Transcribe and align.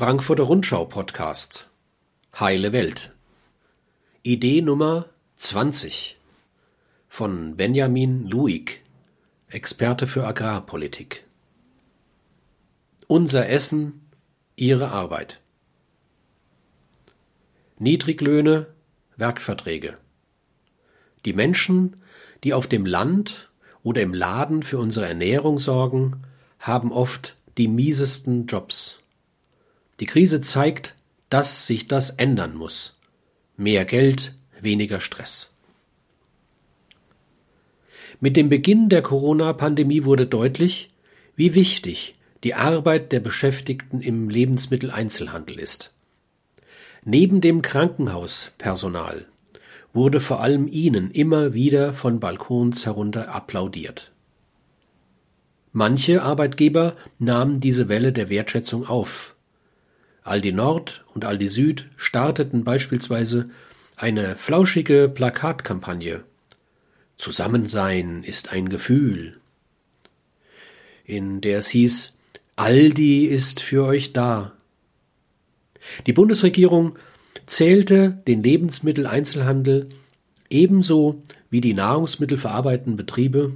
Frankfurter 0.00 0.44
Rundschau 0.44 0.86
Podcasts 0.86 1.68
Heile 2.40 2.72
Welt 2.72 3.10
Idee 4.22 4.62
Nummer 4.62 5.10
20 5.36 6.16
von 7.06 7.58
Benjamin 7.58 8.26
Luig, 8.26 8.80
Experte 9.50 10.06
für 10.06 10.26
Agrarpolitik. 10.26 11.26
Unser 13.08 13.50
Essen, 13.50 14.00
Ihre 14.56 14.88
Arbeit. 14.90 15.38
Niedriglöhne, 17.78 18.68
Werkverträge. 19.18 19.96
Die 21.26 21.34
Menschen, 21.34 21.96
die 22.42 22.54
auf 22.54 22.68
dem 22.68 22.86
Land 22.86 23.52
oder 23.82 24.00
im 24.00 24.14
Laden 24.14 24.62
für 24.62 24.78
unsere 24.78 25.06
Ernährung 25.06 25.58
sorgen, 25.58 26.22
haben 26.58 26.90
oft 26.90 27.36
die 27.58 27.68
miesesten 27.68 28.46
Jobs. 28.46 28.99
Die 30.00 30.06
Krise 30.06 30.40
zeigt, 30.40 30.96
dass 31.28 31.66
sich 31.66 31.86
das 31.86 32.10
ändern 32.10 32.56
muss. 32.56 32.98
Mehr 33.56 33.84
Geld, 33.84 34.34
weniger 34.58 34.98
Stress. 34.98 35.54
Mit 38.18 38.36
dem 38.36 38.48
Beginn 38.48 38.88
der 38.88 39.02
Corona-Pandemie 39.02 40.04
wurde 40.04 40.26
deutlich, 40.26 40.88
wie 41.36 41.54
wichtig 41.54 42.14
die 42.44 42.54
Arbeit 42.54 43.12
der 43.12 43.20
Beschäftigten 43.20 44.00
im 44.00 44.30
Lebensmitteleinzelhandel 44.30 45.58
ist. 45.58 45.92
Neben 47.04 47.40
dem 47.42 47.60
Krankenhauspersonal 47.60 49.26
wurde 49.92 50.20
vor 50.20 50.40
allem 50.40 50.66
ihnen 50.68 51.10
immer 51.10 51.52
wieder 51.52 51.92
von 51.92 52.20
Balkons 52.20 52.86
herunter 52.86 53.34
applaudiert. 53.34 54.12
Manche 55.72 56.22
Arbeitgeber 56.22 56.92
nahmen 57.18 57.60
diese 57.60 57.88
Welle 57.88 58.12
der 58.12 58.28
Wertschätzung 58.28 58.86
auf 58.86 59.36
Aldi 60.30 60.52
Nord 60.52 61.04
und 61.12 61.24
Aldi 61.24 61.48
Süd 61.48 61.88
starteten 61.96 62.62
beispielsweise 62.62 63.46
eine 63.96 64.36
flauschige 64.36 65.10
Plakatkampagne 65.12 66.22
Zusammensein 67.16 68.22
ist 68.22 68.52
ein 68.52 68.68
Gefühl, 68.68 69.32
in 71.04 71.40
der 71.40 71.58
es 71.58 71.68
hieß 71.68 72.14
Aldi 72.54 73.24
ist 73.24 73.58
für 73.58 73.84
euch 73.84 74.12
da. 74.12 74.52
Die 76.06 76.12
Bundesregierung 76.12 76.96
zählte 77.46 78.10
den 78.28 78.44
Lebensmitteleinzelhandel 78.44 79.88
ebenso 80.48 81.24
wie 81.50 81.60
die 81.60 81.74
nahrungsmittelverarbeitenden 81.74 82.96
Betriebe 82.96 83.54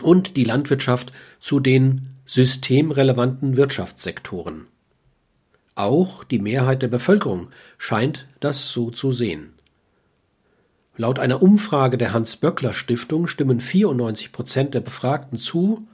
und 0.00 0.38
die 0.38 0.44
Landwirtschaft 0.44 1.12
zu 1.40 1.60
den 1.60 2.06
systemrelevanten 2.24 3.58
Wirtschaftssektoren. 3.58 4.66
Auch 5.74 6.24
die 6.24 6.38
Mehrheit 6.38 6.82
der 6.82 6.88
Bevölkerung 6.88 7.48
scheint 7.78 8.28
das 8.40 8.70
so 8.70 8.90
zu 8.90 9.10
sehen. 9.10 9.54
Laut 10.96 11.18
einer 11.18 11.42
Umfrage 11.42 11.98
der 11.98 12.12
Hans-Böckler-Stiftung 12.12 13.26
stimmen 13.26 13.60
94 13.60 14.30
Prozent 14.30 14.74
der 14.74 14.80
Befragten 14.80 15.36
zu, 15.36 15.88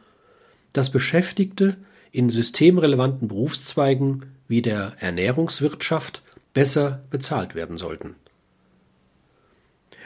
dass 0.74 0.90
Beschäftigte 0.90 1.76
in 2.12 2.28
systemrelevanten 2.28 3.28
Berufszweigen 3.28 4.26
wie 4.48 4.60
der 4.60 4.94
Ernährungswirtschaft 4.98 6.22
besser 6.52 7.00
bezahlt 7.08 7.54
werden 7.54 7.78
sollten. 7.78 8.16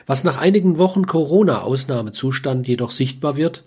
Was 0.06 0.22
nach 0.22 0.36
einigen 0.36 0.78
Wochen 0.78 1.06
Corona-Ausnahmezustand 1.06 2.68
jedoch 2.68 2.90
sichtbar 2.90 3.36
wird, 3.36 3.64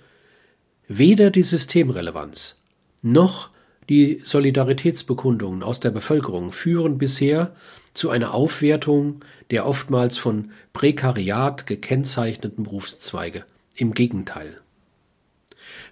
weder 0.88 1.32
die 1.32 1.44
Systemrelevanz 1.44 2.62
noch 3.02 3.50
die 3.90 4.20
Solidaritätsbekundungen 4.24 5.64
aus 5.64 5.80
der 5.80 5.92
Bevölkerung 5.92 6.52
führen 6.52 6.98
bisher 6.98 7.54
zu 7.94 8.10
einer 8.10 8.34
Aufwertung 8.34 9.22
der 9.50 9.66
oftmals 9.66 10.18
von 10.18 10.52
Prekariat 10.74 11.66
gekennzeichneten 11.68 12.66
Berufszweige. 12.66 13.46
Im 13.76 13.94
Gegenteil. 13.94 14.56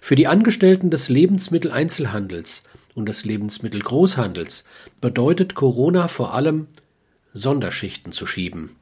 Für 0.00 0.16
die 0.16 0.26
Angestellten 0.26 0.90
des 0.90 1.08
Lebensmitteleinzelhandels 1.08 2.64
und 2.94 3.08
des 3.08 3.24
Lebensmittelgroßhandels 3.24 4.64
bedeutet 5.00 5.54
Corona 5.54 6.08
vor 6.08 6.34
allem 6.34 6.66
Sonderschichten 7.32 8.12
zu 8.12 8.26
schieben. 8.26 8.76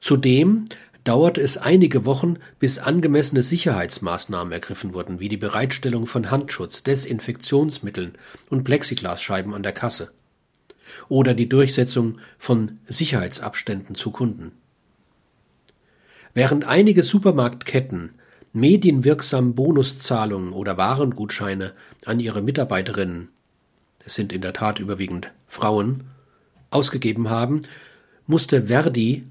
Zudem 0.00 0.66
dauerte 1.04 1.40
es 1.40 1.56
einige 1.56 2.04
Wochen, 2.04 2.36
bis 2.58 2.78
angemessene 2.78 3.42
Sicherheitsmaßnahmen 3.42 4.52
ergriffen 4.52 4.94
wurden, 4.94 5.20
wie 5.20 5.28
die 5.28 5.36
Bereitstellung 5.36 6.06
von 6.06 6.30
Handschutz, 6.30 6.82
Desinfektionsmitteln 6.82 8.12
und 8.50 8.64
Plexiglasscheiben 8.64 9.54
an 9.54 9.62
der 9.62 9.72
Kasse 9.72 10.12
oder 11.08 11.34
die 11.34 11.48
Durchsetzung 11.48 12.18
von 12.38 12.78
Sicherheitsabständen 12.86 13.94
zu 13.94 14.10
Kunden. 14.10 14.52
Während 16.34 16.64
einige 16.64 17.02
Supermarktketten 17.02 18.10
medienwirksam 18.52 19.54
Bonuszahlungen 19.54 20.52
oder 20.52 20.76
Warengutscheine 20.76 21.72
an 22.04 22.20
ihre 22.20 22.42
Mitarbeiterinnen, 22.42 23.28
es 24.04 24.14
sind 24.14 24.32
in 24.32 24.40
der 24.40 24.52
Tat 24.52 24.78
überwiegend 24.78 25.32
Frauen, 25.46 26.04
ausgegeben 26.70 27.30
haben, 27.30 27.62
musste 28.26 28.66
Verdi 28.66 29.22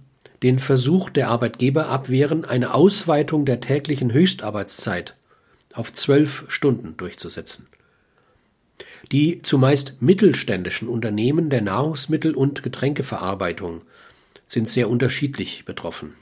den 0.43 0.59
Versuch 0.59 1.09
der 1.09 1.29
Arbeitgeber 1.29 1.87
abwehren, 1.87 2.45
eine 2.45 2.73
Ausweitung 2.73 3.45
der 3.45 3.59
täglichen 3.59 4.11
Höchstarbeitszeit 4.11 5.15
auf 5.73 5.93
zwölf 5.93 6.45
Stunden 6.47 6.97
durchzusetzen. 6.97 7.67
Die 9.11 9.41
zumeist 9.41 10.01
mittelständischen 10.01 10.87
Unternehmen 10.87 11.49
der 11.49 11.61
Nahrungsmittel- 11.61 12.35
und 12.35 12.63
Getränkeverarbeitung 12.63 13.83
sind 14.47 14.67
sehr 14.67 14.89
unterschiedlich 14.89 15.65
betroffen. 15.65 16.13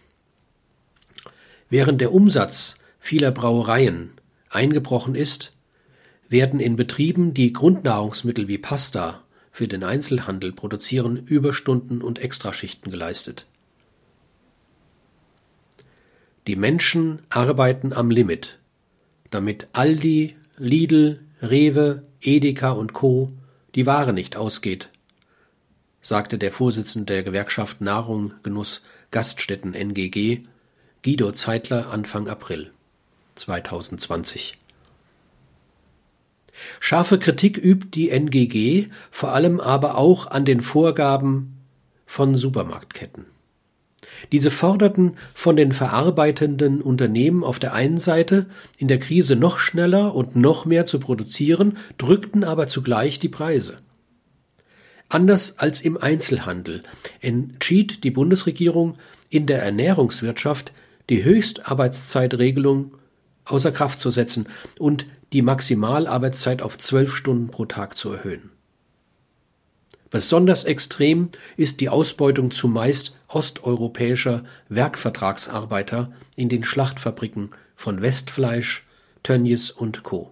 Während 1.70 2.02
der 2.02 2.14
Umsatz 2.14 2.78
vieler 3.00 3.32
Brauereien 3.32 4.12
eingebrochen 4.50 5.16
ist, 5.16 5.52
werden 6.30 6.60
in 6.60 6.76
Betrieben, 6.76 7.34
die 7.34 7.54
Grundnahrungsmittel 7.54 8.48
wie 8.48 8.58
Pasta 8.58 9.24
für 9.52 9.68
den 9.68 9.84
Einzelhandel 9.84 10.52
produzieren, 10.52 11.18
Überstunden 11.18 12.02
und 12.02 12.20
Extraschichten 12.20 12.92
geleistet. 12.92 13.46
Die 16.48 16.56
Menschen 16.56 17.20
arbeiten 17.30 17.94
am 17.94 18.10
Limit, 18.10 18.60
damit 19.30 19.68
Aldi, 19.74 20.36
Lidl, 20.58 21.20
Rewe, 21.42 22.04
Edeka 22.22 22.72
und 22.72 22.94
Co. 22.94 23.28
die 23.76 23.86
Ware 23.86 24.14
nicht 24.14 24.36
ausgeht, 24.36 24.90
sagte 26.02 26.38
der 26.38 26.52
Vorsitzende 26.52 27.14
der 27.14 27.24
Gewerkschaft 27.24 27.82
Nahrung, 27.82 28.34
Genuss, 28.44 28.82
Gaststätten 29.12 29.74
NGG, 29.74 30.44
Guido 31.04 31.32
Zeitler 31.32 31.92
Anfang 31.92 32.28
April 32.28 32.72
2020. 33.36 34.58
Scharfe 36.80 37.20
Kritik 37.20 37.58
übt 37.58 37.90
die 37.94 38.10
NGG 38.10 38.88
vor 39.12 39.34
allem 39.34 39.60
aber 39.60 39.98
auch 39.98 40.28
an 40.28 40.46
den 40.46 40.62
Vorgaben 40.62 41.58
von 42.06 42.36
Supermarktketten. 42.36 43.26
Diese 44.32 44.52
forderten 44.52 45.18
von 45.34 45.56
den 45.56 45.72
verarbeitenden 45.72 46.82
Unternehmen 46.82 47.44
auf 47.44 47.60
der 47.60 47.74
einen 47.74 47.98
Seite, 47.98 48.46
in 48.78 48.88
der 48.88 49.00
Krise 49.00 49.36
noch 49.36 49.60
schneller 49.60 50.16
und 50.16 50.36
noch 50.36 50.66
mehr 50.66 50.86
zu 50.86 51.00
produzieren, 51.00 51.78
drückten 51.98 52.44
aber 52.44 52.68
zugleich 52.68 53.20
die 53.20 53.30
Preise. 53.30 53.78
Anders 55.10 55.58
als 55.58 55.82
im 55.82 55.98
Einzelhandel 55.98 56.82
entschied 57.20 58.04
die 58.04 58.12
Bundesregierung 58.12 58.98
in 59.30 59.48
der 59.48 59.64
Ernährungswirtschaft 59.64 60.72
die 61.10 61.24
Höchstarbeitszeitregelung 61.24 62.94
außer 63.44 63.72
Kraft 63.72 64.00
zu 64.00 64.12
setzen 64.12 64.48
und 64.78 65.08
die 65.34 65.42
Maximalarbeitszeit 65.42 66.62
auf 66.62 66.78
zwölf 66.78 67.16
Stunden 67.16 67.50
pro 67.50 67.66
Tag 67.66 67.98
zu 67.98 68.12
erhöhen. 68.12 68.52
Besonders 70.12 70.64
extrem 70.64 71.30
ist 71.56 71.82
die 71.82 71.90
Ausbeutung 71.90 72.52
zumeist 72.52 73.20
osteuropäischer 73.28 74.42
Werkvertragsarbeiter 74.70 76.12
in 76.36 76.50
den 76.50 76.64
Schlachtfabriken 76.64 77.52
von 77.76 78.02
Westfleisch, 78.02 78.86
Tönnies 79.22 79.70
und 79.70 80.04
Co. 80.04 80.32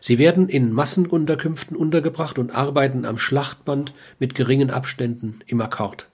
Sie 0.00 0.18
werden 0.18 0.48
in 0.48 0.72
Massenunterkünften 0.72 1.76
untergebracht 1.76 2.38
und 2.38 2.54
arbeiten 2.54 3.04
am 3.04 3.18
Schlachtband 3.18 3.92
mit 4.18 4.34
geringen 4.34 4.70
Abständen 4.70 5.40
im 5.46 5.60
Akkord. 5.60 6.06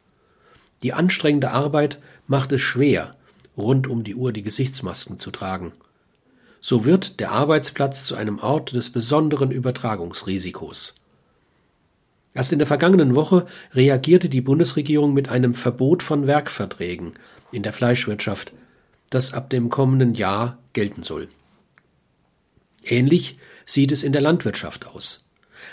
Die 0.83 0.93
anstrengende 0.93 1.51
Arbeit 1.51 1.99
macht 2.27 2.53
es 2.53 2.61
schwer, 2.61 3.11
rund 3.57 3.89
um 3.89 4.05
die 4.05 4.15
Uhr 4.15 4.33
die 4.33 4.43
Gesichtsmasken 4.43 5.19
zu 5.19 5.31
tragen. 5.31 5.73
So 6.61 6.85
wird 6.85 7.21
der 7.21 7.33
Arbeitsplatz 7.33 8.05
zu 8.07 8.17
einem 8.17 8.39
Ort 8.39 8.73
des 8.73 8.91
besonderen 8.91 9.51
Übertragungsrisikos. 9.51 10.95
Erst 12.37 12.53
in 12.53 12.59
der 12.59 12.69
vergangenen 12.69 13.15
Woche 13.15 13.47
reagierte 13.73 14.29
die 14.29 14.43
Bundesregierung 14.43 15.15
mit 15.15 15.31
einem 15.31 15.55
Verbot 15.55 16.03
von 16.03 16.27
Werkverträgen 16.27 17.15
in 17.51 17.63
der 17.63 17.73
Fleischwirtschaft, 17.73 18.53
das 19.09 19.33
ab 19.33 19.49
dem 19.49 19.71
kommenden 19.71 20.13
Jahr 20.13 20.59
gelten 20.75 21.03
soll. 21.03 21.29
Ähnlich 22.85 23.39
sieht 23.65 23.91
es 23.91 24.05
in 24.05 24.13
der 24.13 24.21
Landwirtschaft 24.21 24.87
aus. 24.87 25.25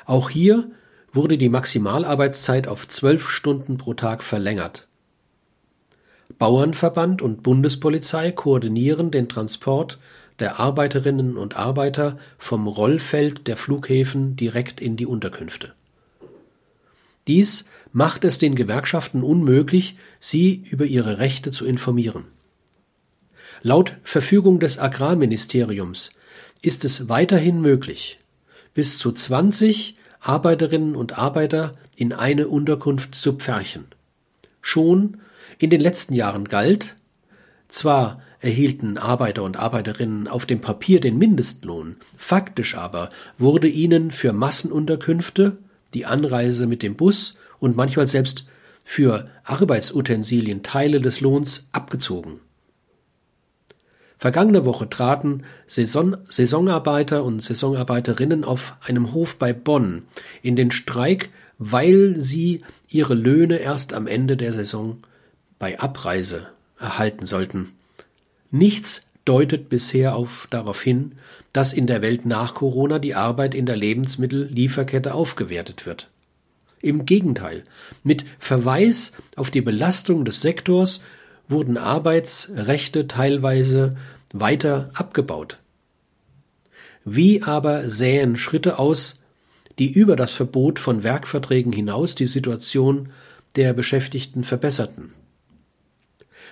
Auch 0.06 0.30
hier 0.30 0.72
wurde 1.12 1.38
die 1.38 1.50
Maximalarbeitszeit 1.50 2.70
auf 2.70 2.88
zwölf 2.88 3.30
Stunden 3.30 3.78
pro 3.78 3.94
Tag 3.94 4.24
verlängert. 4.24 4.88
Bauernverband 6.40 7.22
und 7.22 7.44
Bundespolizei 7.44 8.32
koordinieren 8.32 9.12
den 9.12 9.28
Transport 9.28 10.00
der 10.40 10.62
Arbeiterinnen 10.62 11.36
und 11.36 11.58
Arbeiter 11.58 12.18
vom 12.38 12.68
Rollfeld 12.68 13.50
der 13.50 13.58
Flughäfen 13.58 14.38
direkt 14.38 14.80
in 14.80 14.96
die 14.96 15.06
Unterkünfte. 15.06 15.74
Dies 17.28 17.66
macht 17.92 18.26
es 18.26 18.38
den 18.38 18.56
Gewerkschaften 18.56 19.24
unmöglich, 19.24 19.96
sie 20.20 20.64
über 20.70 20.86
ihre 20.86 21.20
Rechte 21.20 21.52
zu 21.52 21.66
informieren. 21.66 22.26
Laut 23.62 23.98
Verfügung 24.04 24.60
des 24.60 24.80
Agrarministeriums 24.80 26.12
ist 26.62 26.84
es 26.84 27.08
weiterhin 27.08 27.62
möglich, 27.62 28.18
bis 28.74 28.98
zu 28.98 29.12
20 29.12 29.96
Arbeiterinnen 30.20 30.96
und 30.96 31.18
Arbeiter 31.18 31.74
in 31.96 32.14
eine 32.14 32.48
Unterkunft 32.48 33.16
zu 33.16 33.34
pferchen. 33.34 33.86
Schon 34.62 35.18
in 35.60 35.70
den 35.70 35.82
letzten 35.82 36.14
Jahren 36.14 36.46
galt, 36.46 36.96
zwar 37.68 38.22
erhielten 38.40 38.98
Arbeiter 38.98 39.44
und 39.44 39.58
Arbeiterinnen 39.58 40.28
auf 40.28 40.46
dem 40.46 40.60
Papier 40.60 41.00
den 41.00 41.18
Mindestlohn, 41.18 41.98
faktisch 42.18 42.76
aber 42.76 43.10
wurde 43.38 43.68
ihnen 43.68 44.12
für 44.12 44.34
Massenunterkünfte, 44.34 45.58
die 45.94 46.06
Anreise 46.06 46.68
mit 46.68 46.84
dem 46.84 46.96
Bus 46.96 47.36
und 47.60 47.76
manchmal 47.76 48.08
selbst 48.08 48.46
für 48.84 49.26
Arbeitsutensilien 49.44 50.64
Teile 50.64 51.00
des 51.00 51.22
Lohns 51.22 51.70
abgezogen. 51.72 52.40
Vergangene 54.18 54.66
Woche 54.66 54.90
traten 54.90 55.44
Saison 55.66 56.18
Saisonarbeiter 56.30 57.24
und 57.24 57.42
Saisonarbeiterinnen 57.42 58.46
auf 58.46 58.76
einem 58.82 59.14
Hof 59.14 59.38
bei 59.38 59.52
Bonn 59.52 60.04
in 60.42 60.56
den 60.56 60.72
Streik, 60.72 61.30
weil 61.58 62.22
sie 62.22 62.62
ihre 62.88 63.16
Löhne 63.16 63.58
erst 63.58 63.94
am 63.94 64.08
Ende 64.08 64.38
der 64.38 64.54
Saison 64.54 65.00
bei 65.60 65.80
Abreise 65.80 66.48
erhalten 66.80 67.26
sollten. 67.26 67.74
Nichts 68.50 69.08
deutet 69.26 69.70
bisher 69.70 70.16
auf 70.16 70.48
darauf 70.50 70.82
hin, 70.82 71.14
dass 71.54 71.74
in 71.74 71.88
der 71.88 72.02
Welt 72.02 72.26
nach 72.26 72.56
Corona 72.56 73.00
die 73.00 73.16
Arbeit 73.16 73.56
in 73.56 73.66
der 73.66 73.78
Lebensmittellieferkette 73.78 75.14
aufgewertet 75.14 75.86
wird. 75.86 76.10
Im 76.82 77.06
Gegenteil, 77.06 77.64
mit 78.04 78.26
Verweis 78.40 79.14
auf 79.38 79.52
die 79.52 79.62
Belastung 79.62 80.26
des 80.26 80.42
Sektors 80.42 81.02
wurden 81.48 81.78
Arbeitsrechte 81.78 83.08
teilweise 83.08 83.92
weiter 84.34 84.90
abgebaut. 84.94 85.60
Wie 87.06 87.44
aber 87.44 87.88
sähen 87.90 88.36
Schritte 88.36 88.80
aus, 88.80 89.22
die 89.80 89.92
über 89.92 90.16
das 90.16 90.32
Verbot 90.32 90.80
von 90.80 91.04
Werkverträgen 91.04 91.72
hinaus 91.72 92.16
die 92.16 92.28
Situation 92.28 93.10
der 93.56 93.74
Beschäftigten 93.74 94.44
verbesserten? 94.44 95.12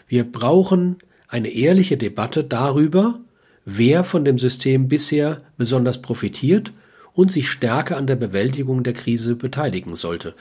Wir 0.07 0.29
brauchen 0.29 0.97
eine 1.31 1.49
ehrliche 1.49 1.97
Debatte 1.97 2.43
darüber, 2.43 3.21
wer 3.63 4.03
von 4.03 4.25
dem 4.25 4.37
System 4.37 4.89
bisher 4.89 5.37
besonders 5.57 6.01
profitiert 6.01 6.73
und 7.13 7.31
sich 7.31 7.49
stärker 7.49 7.95
an 7.95 8.05
der 8.05 8.17
Bewältigung 8.17 8.83
der 8.83 8.93
Krise 8.93 9.35
beteiligen 9.35 9.95
sollte. 9.95 10.35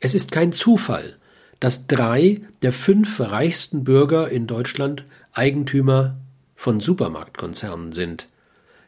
Es 0.00 0.14
ist 0.14 0.32
kein 0.32 0.52
Zufall, 0.52 1.16
dass 1.60 1.86
drei 1.86 2.40
der 2.62 2.72
fünf 2.72 3.20
reichsten 3.20 3.84
Bürger 3.84 4.28
in 4.28 4.48
Deutschland 4.48 5.04
Eigentümer 5.32 6.16
von 6.56 6.80
Supermarktkonzernen 6.80 7.92
sind. 7.92 8.28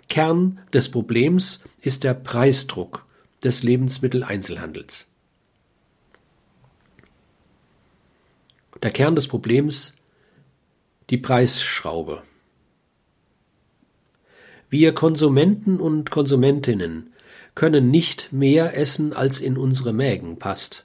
Kern 0.08 0.58
des 0.72 0.90
Problems 0.90 1.62
ist 1.80 2.02
der 2.02 2.14
Preisdruck 2.14 3.04
des 3.44 3.62
Lebensmitteleinzelhandels. 3.62 5.06
Der 8.82 8.90
Kern 8.90 9.14
des 9.14 9.28
Problems 9.28 9.94
die 11.10 11.18
Preisschraube. 11.18 12.22
Wir 14.70 14.94
Konsumenten 14.94 15.80
und 15.80 16.10
Konsumentinnen 16.10 17.12
können 17.54 17.90
nicht 17.90 18.32
mehr 18.32 18.76
essen, 18.76 19.12
als 19.12 19.40
in 19.40 19.56
unsere 19.56 19.92
Mägen 19.92 20.38
passt. 20.38 20.84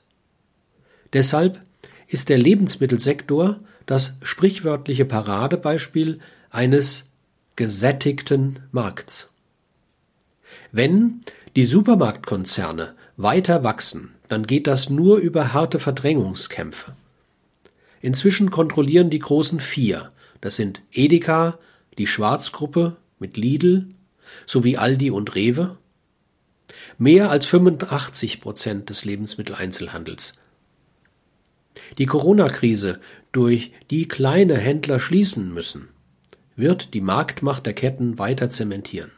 Deshalb 1.11 1.61
ist 2.07 2.29
der 2.29 2.37
Lebensmittelsektor 2.37 3.57
das 3.85 4.13
sprichwörtliche 4.23 5.05
Paradebeispiel 5.05 6.19
eines 6.49 7.11
gesättigten 7.55 8.59
Markts. 8.71 9.29
Wenn 10.71 11.21
die 11.55 11.65
Supermarktkonzerne 11.65 12.95
weiter 13.17 13.63
wachsen, 13.63 14.15
dann 14.27 14.47
geht 14.47 14.67
das 14.67 14.89
nur 14.89 15.17
über 15.17 15.53
harte 15.53 15.79
Verdrängungskämpfe. 15.79 16.95
Inzwischen 18.01 18.49
kontrollieren 18.49 19.09
die 19.09 19.19
großen 19.19 19.59
vier, 19.59 20.09
das 20.43 20.57
sind 20.57 20.81
Edeka, 20.91 21.57
die 21.97 22.05
Schwarzgruppe 22.05 22.97
mit 23.17 23.37
Lidl 23.37 23.87
sowie 24.45 24.75
Aldi 24.75 25.09
und 25.09 25.35
Rewe, 25.35 25.77
mehr 26.97 27.31
als 27.31 27.45
85 27.45 28.41
Prozent 28.41 28.89
des 28.89 29.05
Lebensmitteleinzelhandels. 29.05 30.33
Die 31.97 32.05
Corona-Krise, 32.05 32.99
durch 33.31 33.71
die 33.89 34.09
kleine 34.09 34.57
Händler 34.57 34.99
schließen 34.99 35.53
müssen, 35.53 35.87
wird 36.57 36.93
die 36.93 36.99
Marktmacht 36.99 37.65
der 37.65 37.73
Ketten 37.73 38.19
weiter 38.19 38.49
zementieren. 38.49 39.11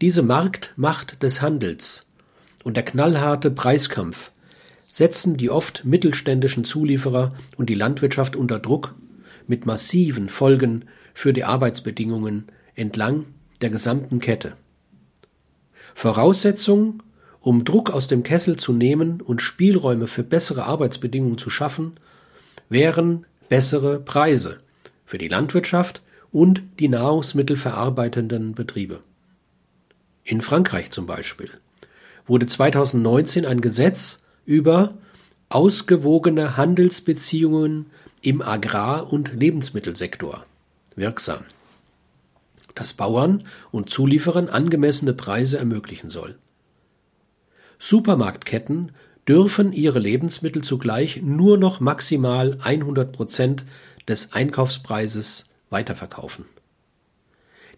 Diese 0.00 0.22
Marktmacht 0.22 1.22
des 1.22 1.42
Handels 1.42 2.08
und 2.64 2.78
der 2.78 2.84
knallharte 2.84 3.50
Preiskampf 3.50 4.32
setzen 4.88 5.36
die 5.36 5.50
oft 5.50 5.84
mittelständischen 5.84 6.64
Zulieferer 6.64 7.28
und 7.58 7.68
die 7.68 7.74
Landwirtschaft 7.74 8.36
unter 8.36 8.58
Druck 8.58 8.94
mit 9.46 9.66
massiven 9.66 10.28
Folgen 10.28 10.86
für 11.14 11.32
die 11.32 11.44
Arbeitsbedingungen 11.44 12.46
entlang 12.74 13.26
der 13.60 13.70
gesamten 13.70 14.18
Kette. 14.20 14.56
Voraussetzung, 15.94 17.02
um 17.40 17.64
Druck 17.64 17.90
aus 17.90 18.08
dem 18.08 18.22
Kessel 18.22 18.56
zu 18.56 18.72
nehmen 18.72 19.20
und 19.20 19.42
Spielräume 19.42 20.06
für 20.06 20.22
bessere 20.22 20.64
Arbeitsbedingungen 20.64 21.38
zu 21.38 21.50
schaffen, 21.50 21.94
wären 22.68 23.26
bessere 23.48 24.00
Preise 24.00 24.58
für 25.04 25.18
die 25.18 25.28
Landwirtschaft 25.28 26.02
und 26.30 26.62
die 26.78 26.88
nahrungsmittelverarbeitenden 26.88 28.54
Betriebe. 28.54 29.00
In 30.24 30.40
Frankreich 30.40 30.90
zum 30.90 31.06
Beispiel 31.06 31.50
wurde 32.26 32.46
2019 32.46 33.44
ein 33.44 33.60
Gesetz 33.60 34.22
über 34.46 34.94
ausgewogene 35.48 36.56
Handelsbeziehungen 36.56 37.86
im 38.22 38.40
Agrar- 38.40 39.12
und 39.12 39.34
Lebensmittelsektor 39.34 40.44
wirksam, 40.94 41.44
das 42.74 42.94
Bauern 42.94 43.44
und 43.70 43.90
Zulieferern 43.90 44.48
angemessene 44.48 45.12
Preise 45.12 45.58
ermöglichen 45.58 46.08
soll. 46.08 46.36
Supermarktketten 47.78 48.92
dürfen 49.28 49.72
ihre 49.72 49.98
Lebensmittel 49.98 50.62
zugleich 50.62 51.20
nur 51.22 51.58
noch 51.58 51.80
maximal 51.80 52.58
100 52.62 53.12
Prozent 53.12 53.64
des 54.08 54.32
Einkaufspreises 54.32 55.50
weiterverkaufen. 55.70 56.44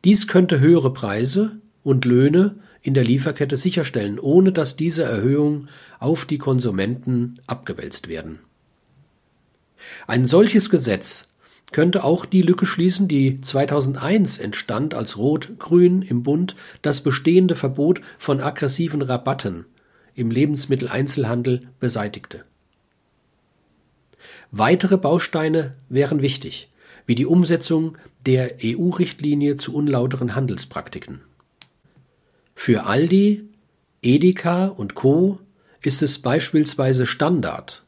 Dies 0.04 0.28
könnte 0.28 0.60
höhere 0.60 0.92
Preise 0.92 1.58
und 1.82 2.04
Löhne 2.04 2.56
in 2.82 2.92
der 2.92 3.04
Lieferkette 3.04 3.56
sicherstellen, 3.56 4.18
ohne 4.18 4.52
dass 4.52 4.76
diese 4.76 5.04
Erhöhungen 5.04 5.70
auf 5.98 6.26
die 6.26 6.38
Konsumenten 6.38 7.40
abgewälzt 7.46 8.08
werden. 8.08 8.40
Ein 10.06 10.26
solches 10.26 10.70
Gesetz 10.70 11.28
könnte 11.72 12.04
auch 12.04 12.24
die 12.24 12.42
Lücke 12.42 12.66
schließen, 12.66 13.08
die 13.08 13.40
2001 13.40 14.38
entstand, 14.38 14.94
als 14.94 15.18
Rot-Grün 15.18 16.02
im 16.02 16.22
Bund 16.22 16.54
das 16.82 17.00
bestehende 17.00 17.56
Verbot 17.56 18.00
von 18.18 18.40
aggressiven 18.40 19.02
Rabatten 19.02 19.66
im 20.14 20.30
Lebensmitteleinzelhandel 20.30 21.60
beseitigte. 21.80 22.44
Weitere 24.50 24.96
Bausteine 24.96 25.72
wären 25.88 26.22
wichtig, 26.22 26.70
wie 27.06 27.16
die 27.16 27.26
Umsetzung 27.26 27.98
der 28.24 28.56
EU-Richtlinie 28.62 29.56
zu 29.56 29.74
unlauteren 29.74 30.34
Handelspraktiken. 30.34 31.22
Für 32.54 32.84
Aldi, 32.84 33.48
Edeka 34.00 34.66
und 34.66 34.94
Co. 34.94 35.40
ist 35.82 36.02
es 36.02 36.20
beispielsweise 36.20 37.04
Standard, 37.04 37.83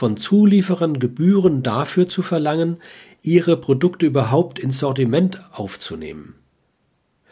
von 0.00 0.16
Zulieferern 0.16 0.98
Gebühren 0.98 1.62
dafür 1.62 2.08
zu 2.08 2.22
verlangen, 2.22 2.78
ihre 3.20 3.58
Produkte 3.58 4.06
überhaupt 4.06 4.58
ins 4.58 4.78
Sortiment 4.78 5.42
aufzunehmen. 5.52 6.36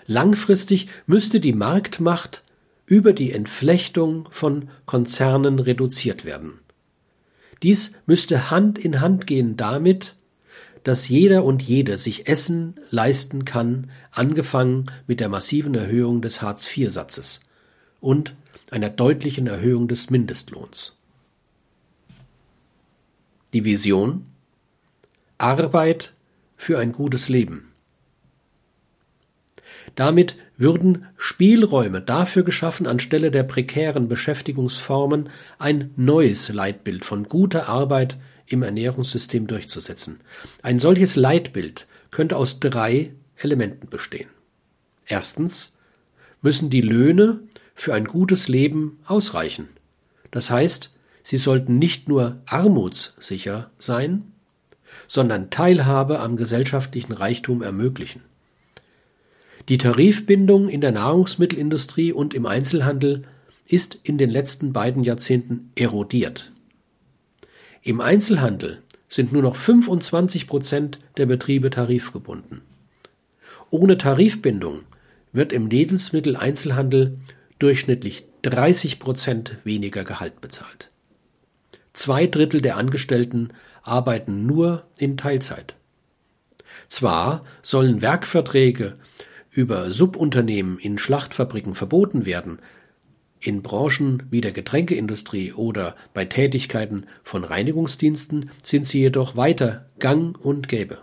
Langfristig 0.04 0.88
müsste 1.06 1.40
die 1.40 1.54
Marktmacht 1.54 2.42
über 2.84 3.14
die 3.14 3.32
Entflechtung 3.32 4.28
von 4.30 4.68
Konzernen 4.84 5.60
reduziert 5.60 6.26
werden. 6.26 6.58
Dies 7.62 7.92
müsste 8.04 8.50
Hand 8.50 8.78
in 8.78 9.00
Hand 9.00 9.26
gehen 9.26 9.56
damit, 9.56 10.16
dass 10.84 11.08
jeder 11.08 11.44
und 11.44 11.62
jede 11.62 11.96
sich 11.96 12.28
Essen 12.28 12.74
leisten 12.90 13.46
kann, 13.46 13.90
angefangen 14.10 14.92
mit 15.06 15.20
der 15.20 15.30
massiven 15.30 15.74
Erhöhung 15.74 16.20
des 16.20 16.42
Hartz-IV-Satzes 16.42 17.40
und 18.02 18.34
einer 18.70 18.90
deutlichen 18.90 19.46
Erhöhung 19.46 19.88
des 19.88 20.10
Mindestlohns. 20.10 20.97
Die 23.54 23.64
Vision 23.64 24.24
Arbeit 25.38 26.12
für 26.56 26.78
ein 26.78 26.92
gutes 26.92 27.30
Leben. 27.30 27.72
Damit 29.94 30.36
würden 30.58 31.06
Spielräume 31.16 32.02
dafür 32.02 32.42
geschaffen, 32.42 32.86
anstelle 32.86 33.30
der 33.30 33.44
prekären 33.44 34.06
Beschäftigungsformen 34.06 35.30
ein 35.58 35.92
neues 35.96 36.50
Leitbild 36.50 37.06
von 37.06 37.24
guter 37.24 37.70
Arbeit 37.70 38.18
im 38.46 38.62
Ernährungssystem 38.62 39.46
durchzusetzen. 39.46 40.20
Ein 40.62 40.78
solches 40.78 41.16
Leitbild 41.16 41.86
könnte 42.10 42.36
aus 42.36 42.60
drei 42.60 43.12
Elementen 43.36 43.88
bestehen. 43.88 44.28
Erstens 45.06 45.74
müssen 46.42 46.68
die 46.68 46.82
Löhne 46.82 47.40
für 47.74 47.94
ein 47.94 48.04
gutes 48.04 48.48
Leben 48.48 48.98
ausreichen. 49.06 49.68
Das 50.30 50.50
heißt, 50.50 50.97
sie 51.22 51.36
sollten 51.36 51.78
nicht 51.78 52.08
nur 52.08 52.40
armutssicher 52.46 53.70
sein, 53.78 54.24
sondern 55.06 55.50
Teilhabe 55.50 56.20
am 56.20 56.36
gesellschaftlichen 56.36 57.12
Reichtum 57.12 57.62
ermöglichen. 57.62 58.22
Die 59.68 59.78
Tarifbindung 59.78 60.68
in 60.68 60.80
der 60.80 60.92
Nahrungsmittelindustrie 60.92 62.12
und 62.12 62.32
im 62.32 62.46
Einzelhandel 62.46 63.24
ist 63.66 63.98
in 64.02 64.16
den 64.16 64.30
letzten 64.30 64.72
beiden 64.72 65.04
Jahrzehnten 65.04 65.70
erodiert. 65.74 66.52
Im 67.82 68.00
Einzelhandel 68.00 68.82
sind 69.08 69.32
nur 69.32 69.42
noch 69.42 69.56
25 69.56 70.46
Prozent 70.46 71.00
der 71.16 71.26
Betriebe 71.26 71.70
tarifgebunden. 71.70 72.62
Ohne 73.70 73.98
Tarifbindung 73.98 74.82
wird 75.32 75.52
im 75.52 75.66
Lebensmitteleinzelhandel 75.66 77.18
durchschnittlich 77.58 78.24
30 78.42 78.98
Prozent 78.98 79.58
weniger 79.64 80.04
Gehalt 80.04 80.40
bezahlt. 80.40 80.90
Zwei 81.98 82.28
Drittel 82.28 82.60
der 82.60 82.76
Angestellten 82.76 83.48
arbeiten 83.82 84.46
nur 84.46 84.84
in 84.98 85.16
Teilzeit. 85.16 85.74
Zwar 86.86 87.40
sollen 87.60 88.02
Werkverträge 88.02 88.94
über 89.50 89.90
Subunternehmen 89.90 90.78
in 90.78 90.96
Schlachtfabriken 90.96 91.74
verboten 91.74 92.24
werden, 92.24 92.60
in 93.40 93.62
Branchen 93.62 94.22
wie 94.30 94.40
der 94.40 94.52
Getränkeindustrie 94.52 95.52
oder 95.52 95.96
bei 96.14 96.24
Tätigkeiten 96.24 97.06
von 97.24 97.42
Reinigungsdiensten 97.42 98.50
sind 98.62 98.86
sie 98.86 99.00
jedoch 99.00 99.36
weiter 99.36 99.86
gang 99.98 100.38
und 100.38 100.68
gäbe. 100.68 100.98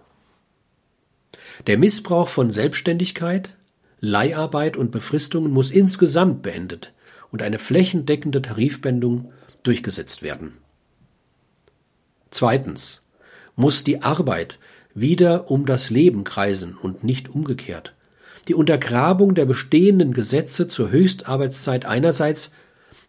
Der 1.67 1.77
Missbrauch 1.77 2.29
von 2.29 2.51
Selbstständigkeit, 2.51 3.57
Leiharbeit 3.99 4.77
und 4.77 4.91
Befristungen 4.91 5.51
muss 5.51 5.71
insgesamt 5.71 6.41
beendet 6.41 6.93
und 7.33 7.41
eine 7.41 7.59
flächendeckende 7.59 8.41
Tarifbindung 8.41 9.33
durchgesetzt 9.63 10.23
werden. 10.23 10.53
Zweitens 12.37 13.01
muss 13.55 13.85
die 13.85 14.01
Arbeit 14.01 14.59
wieder 14.93 15.49
um 15.49 15.65
das 15.65 15.89
Leben 15.89 16.25
kreisen 16.25 16.75
und 16.75 17.01
nicht 17.01 17.29
umgekehrt. 17.29 17.93
Die 18.49 18.55
Untergrabung 18.55 19.35
der 19.35 19.45
bestehenden 19.45 20.11
Gesetze 20.11 20.67
zur 20.67 20.91
Höchstarbeitszeit 20.91 21.85
einerseits, 21.85 22.51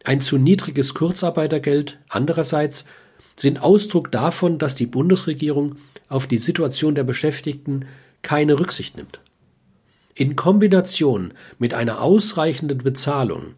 ein 0.04 0.21
zu 0.21 0.38
niedriges 0.38 0.95
Kurzarbeitergeld 0.95 1.99
andererseits 2.09 2.85
sind 3.35 3.61
Ausdruck 3.61 4.12
davon, 4.12 4.61
dass 4.61 4.76
die 4.76 4.87
Bundesregierung 4.87 5.75
auf 6.09 6.28
die 6.28 6.38
Situation 6.38 6.95
der 6.95 7.02
Beschäftigten 7.02 7.87
keine 8.23 8.61
Rücksicht 8.61 8.97
nimmt. 8.97 9.18
In 10.14 10.37
Kombination 10.37 11.35
mit 11.59 11.75
einer 11.75 12.00
ausreichenden 12.00 12.78
Bezahlung 12.78 13.56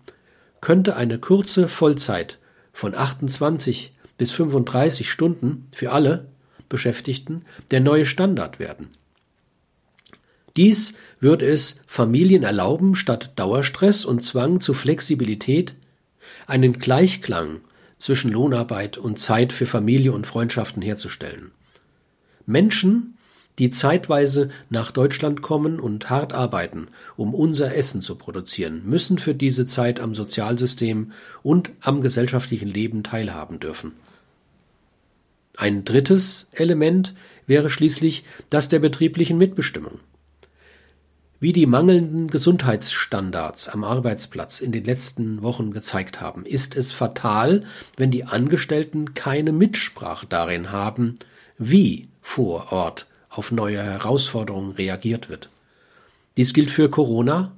könnte 0.62 0.96
eine 0.96 1.18
kurze 1.18 1.68
Vollzeit 1.68 2.38
von 2.72 2.94
28 2.94 3.92
bis 4.18 4.32
35 4.32 5.10
Stunden 5.10 5.68
für 5.72 5.92
alle 5.92 6.28
Beschäftigten 6.68 7.46
der 7.70 7.80
neue 7.80 8.04
Standard 8.04 8.58
werden. 8.58 8.88
Dies 10.56 10.92
würde 11.20 11.46
es 11.46 11.76
Familien 11.86 12.42
erlauben, 12.42 12.94
statt 12.94 13.32
Dauerstress 13.36 14.04
und 14.04 14.22
Zwang 14.22 14.60
zu 14.60 14.74
Flexibilität 14.74 15.76
einen 16.46 16.74
Gleichklang 16.74 17.60
zwischen 17.96 18.30
Lohnarbeit 18.30 18.98
und 18.98 19.18
Zeit 19.18 19.52
für 19.52 19.66
Familie 19.66 20.12
und 20.12 20.26
Freundschaften 20.26 20.82
herzustellen. 20.82 21.52
Menschen, 22.46 23.18
die 23.58 23.70
zeitweise 23.70 24.50
nach 24.70 24.90
Deutschland 24.90 25.42
kommen 25.42 25.80
und 25.80 26.10
hart 26.10 26.32
arbeiten, 26.32 26.88
um 27.16 27.34
unser 27.34 27.74
Essen 27.74 28.00
zu 28.00 28.14
produzieren, 28.14 28.82
müssen 28.84 29.18
für 29.18 29.34
diese 29.34 29.66
Zeit 29.66 30.00
am 30.00 30.14
Sozialsystem 30.14 31.12
und 31.42 31.70
am 31.80 32.00
gesellschaftlichen 32.00 32.68
Leben 32.68 33.02
teilhaben 33.02 33.58
dürfen. 33.58 33.92
Ein 35.58 35.84
drittes 35.84 36.50
Element 36.52 37.16
wäre 37.48 37.68
schließlich 37.68 38.22
das 38.48 38.68
der 38.68 38.78
betrieblichen 38.78 39.38
Mitbestimmung. 39.38 39.98
Wie 41.40 41.52
die 41.52 41.66
mangelnden 41.66 42.28
Gesundheitsstandards 42.28 43.68
am 43.68 43.82
Arbeitsplatz 43.82 44.60
in 44.60 44.70
den 44.70 44.84
letzten 44.84 45.42
Wochen 45.42 45.72
gezeigt 45.72 46.20
haben, 46.20 46.46
ist 46.46 46.76
es 46.76 46.92
fatal, 46.92 47.64
wenn 47.96 48.12
die 48.12 48.22
Angestellten 48.22 49.14
keine 49.14 49.50
Mitsprache 49.50 50.26
darin 50.28 50.70
haben, 50.70 51.16
wie 51.58 52.06
vor 52.22 52.70
Ort 52.70 53.08
auf 53.28 53.50
neue 53.50 53.82
Herausforderungen 53.82 54.70
reagiert 54.70 55.28
wird. 55.28 55.50
Dies 56.36 56.54
gilt 56.54 56.70
für 56.70 56.88
Corona, 56.88 57.50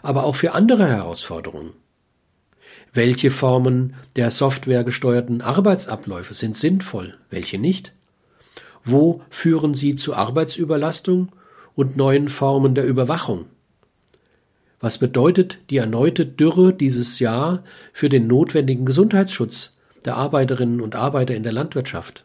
aber 0.00 0.22
auch 0.22 0.36
für 0.36 0.52
andere 0.52 0.86
Herausforderungen. 0.86 1.72
Welche 2.92 3.30
Formen 3.30 3.94
der 4.16 4.30
softwaregesteuerten 4.30 5.40
Arbeitsabläufe 5.40 6.34
sind 6.34 6.56
sinnvoll, 6.56 7.16
welche 7.30 7.58
nicht? 7.58 7.92
Wo 8.84 9.22
führen 9.30 9.74
sie 9.74 9.94
zu 9.94 10.14
Arbeitsüberlastung 10.14 11.32
und 11.74 11.96
neuen 11.96 12.28
Formen 12.28 12.74
der 12.74 12.84
Überwachung? 12.84 13.46
Was 14.80 14.98
bedeutet 14.98 15.60
die 15.70 15.76
erneute 15.76 16.26
Dürre 16.26 16.74
dieses 16.74 17.18
Jahr 17.20 17.62
für 17.92 18.08
den 18.08 18.26
notwendigen 18.26 18.84
Gesundheitsschutz 18.84 19.72
der 20.04 20.16
Arbeiterinnen 20.16 20.80
und 20.80 20.96
Arbeiter 20.96 21.34
in 21.34 21.44
der 21.44 21.52
Landwirtschaft? 21.52 22.24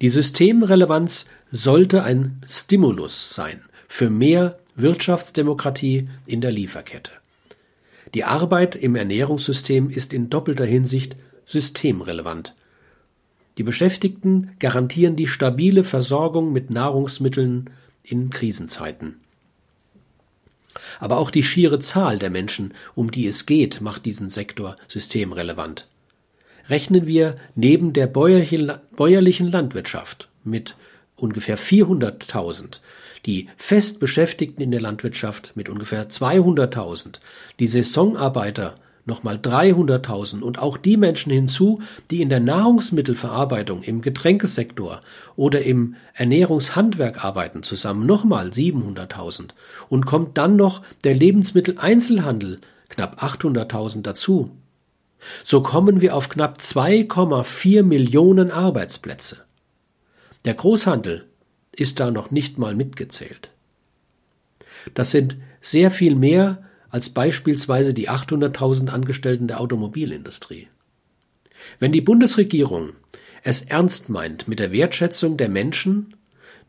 Die 0.00 0.08
Systemrelevanz 0.08 1.26
sollte 1.50 2.02
ein 2.02 2.40
Stimulus 2.48 3.34
sein 3.34 3.62
für 3.88 4.10
mehr 4.10 4.58
Wirtschaftsdemokratie 4.74 6.06
in 6.26 6.40
der 6.40 6.52
Lieferkette. 6.52 7.12
Die 8.14 8.24
Arbeit 8.24 8.76
im 8.76 8.96
Ernährungssystem 8.96 9.90
ist 9.90 10.12
in 10.12 10.30
doppelter 10.30 10.64
Hinsicht 10.64 11.16
systemrelevant. 11.44 12.54
Die 13.58 13.62
Beschäftigten 13.62 14.52
garantieren 14.58 15.16
die 15.16 15.26
stabile 15.26 15.84
Versorgung 15.84 16.52
mit 16.52 16.70
Nahrungsmitteln 16.70 17.70
in 18.02 18.30
Krisenzeiten. 18.30 19.16
Aber 21.00 21.18
auch 21.18 21.30
die 21.30 21.42
schiere 21.42 21.80
Zahl 21.80 22.18
der 22.18 22.30
Menschen, 22.30 22.72
um 22.94 23.10
die 23.10 23.26
es 23.26 23.46
geht, 23.46 23.80
macht 23.80 24.06
diesen 24.06 24.28
Sektor 24.28 24.76
systemrelevant. 24.86 25.88
Rechnen 26.68 27.06
wir 27.06 27.34
neben 27.54 27.92
der 27.92 28.06
bäuerlichen 28.06 29.50
Landwirtschaft 29.50 30.28
mit 30.44 30.76
ungefähr 31.16 31.58
400.000 31.58 32.80
die 33.28 33.50
Festbeschäftigten 33.58 34.64
in 34.64 34.70
der 34.70 34.80
Landwirtschaft 34.80 35.52
mit 35.54 35.68
ungefähr 35.68 36.08
200.000, 36.08 37.20
die 37.58 37.68
Saisonarbeiter 37.68 38.74
nochmal 39.04 39.36
300.000 39.36 40.40
und 40.40 40.58
auch 40.58 40.78
die 40.78 40.96
Menschen 40.96 41.30
hinzu, 41.30 41.82
die 42.10 42.22
in 42.22 42.30
der 42.30 42.40
Nahrungsmittelverarbeitung, 42.40 43.82
im 43.82 44.00
Getränkesektor 44.00 45.00
oder 45.36 45.62
im 45.62 45.94
Ernährungshandwerk 46.14 47.22
arbeiten, 47.22 47.62
zusammen 47.62 48.06
nochmal 48.06 48.48
700.000 48.48 49.50
und 49.90 50.06
kommt 50.06 50.38
dann 50.38 50.56
noch 50.56 50.80
der 51.04 51.14
Lebensmitteleinzelhandel 51.14 52.60
knapp 52.88 53.22
800.000 53.22 54.00
dazu. 54.02 54.50
So 55.44 55.62
kommen 55.62 56.00
wir 56.00 56.16
auf 56.16 56.30
knapp 56.30 56.60
2,4 56.60 57.82
Millionen 57.82 58.50
Arbeitsplätze. 58.50 59.44
Der 60.46 60.54
Großhandel 60.54 61.26
ist 61.78 62.00
da 62.00 62.10
noch 62.10 62.30
nicht 62.30 62.58
mal 62.58 62.74
mitgezählt. 62.74 63.50
Das 64.94 65.10
sind 65.10 65.36
sehr 65.60 65.90
viel 65.90 66.14
mehr 66.14 66.62
als 66.90 67.10
beispielsweise 67.10 67.94
die 67.94 68.08
800.000 68.08 68.88
Angestellten 68.88 69.48
der 69.48 69.60
Automobilindustrie. 69.60 70.68
Wenn 71.78 71.92
die 71.92 72.00
Bundesregierung 72.00 72.92
es 73.42 73.62
ernst 73.62 74.08
meint 74.08 74.48
mit 74.48 74.58
der 74.58 74.72
Wertschätzung 74.72 75.36
der 75.36 75.48
Menschen, 75.48 76.14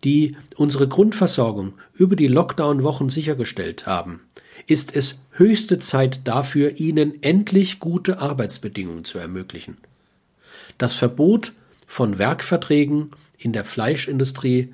die 0.03 0.35
unsere 0.55 0.87
Grundversorgung 0.87 1.73
über 1.93 2.15
die 2.15 2.27
Lockdown-Wochen 2.27 3.09
sichergestellt 3.09 3.85
haben, 3.85 4.21
ist 4.67 4.95
es 4.95 5.21
höchste 5.31 5.79
Zeit 5.79 6.21
dafür, 6.25 6.79
ihnen 6.79 7.21
endlich 7.23 7.79
gute 7.79 8.19
Arbeitsbedingungen 8.19 9.03
zu 9.03 9.17
ermöglichen. 9.17 9.77
Das 10.77 10.93
Verbot 10.93 11.53
von 11.87 12.19
Werkverträgen 12.19 13.11
in 13.37 13.51
der 13.51 13.65
Fleischindustrie 13.65 14.73